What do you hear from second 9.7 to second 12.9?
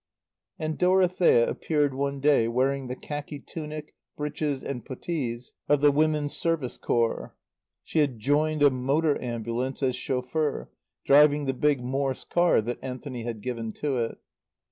as chauffeur, driving the big Morss car that